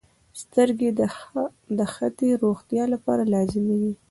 •سترګې 0.41 0.89
د 1.79 1.79
ښې 1.93 2.29
روغتیا 2.43 2.83
لپاره 2.93 3.23
لازمي 3.33 3.77
دي. 3.81 3.93